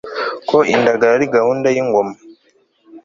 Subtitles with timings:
[0.49, 2.13] ko indagara ari gahunda y'ingoma